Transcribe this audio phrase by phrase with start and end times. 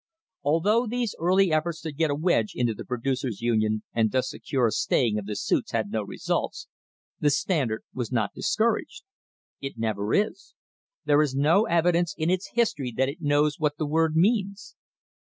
[0.41, 4.31] Although these early efforts to get a wedge into the Pro ducers' Union and thus
[4.31, 6.67] secure a staying of the suits had no results,
[7.19, 9.03] the Standard was not discouraged—
[9.61, 10.55] it never is:
[11.05, 14.75] there is no evidence in its history that it knows what the word means.